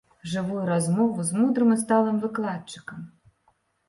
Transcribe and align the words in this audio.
Жывую 0.29 0.61
размову 0.69 1.25
з 1.27 1.35
мудрым 1.41 1.69
і 1.75 1.77
сталым 1.81 2.17
выкладчыкам. 2.23 3.05